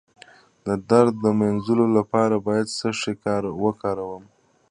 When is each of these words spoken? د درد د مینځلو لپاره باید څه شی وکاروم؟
د 0.65 0.67
درد 0.89 1.13
د 1.23 1.25
مینځلو 1.39 1.85
لپاره 1.97 2.35
باید 2.47 2.67
څه 2.77 2.89
شی 3.01 3.13
وکاروم؟ 3.63 4.23